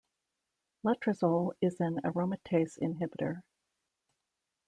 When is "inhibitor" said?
2.79-3.43